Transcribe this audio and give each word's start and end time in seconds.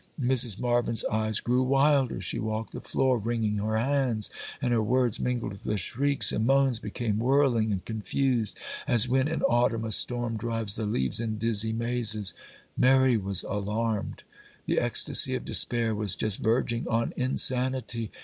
]Mrs. 0.19 0.59
Marvyn's 0.59 1.05
eyes 1.11 1.39
grew 1.39 1.61
wilder,—she 1.61 2.39
walked 2.39 2.73
the 2.73 2.81
floor, 2.81 3.19
wringing 3.19 3.57
her 3.59 3.77
hands,—and 3.77 4.73
her 4.73 4.81
words, 4.81 5.19
mingled 5.19 5.63
with 5.63 5.79
shrieks 5.79 6.31
and 6.31 6.47
moans, 6.47 6.79
became 6.79 7.19
whirling 7.19 7.71
and 7.71 7.85
confused, 7.85 8.57
as 8.87 9.07
when 9.07 9.27
in 9.27 9.43
autumn 9.43 9.85
a 9.85 9.91
storm 9.91 10.37
drives 10.37 10.73
the 10.75 10.87
leaves 10.87 11.19
in 11.19 11.37
dizzy 11.37 11.71
mazes. 11.71 12.33
Mary 12.75 13.15
was 13.15 13.43
alarmed,—the 13.43 14.79
ecstasy 14.79 15.35
of 15.35 15.45
despair 15.45 15.93
was 15.93 16.15
just 16.15 16.39
verging 16.39 16.87
on 16.87 17.13
insanity. 17.15 18.09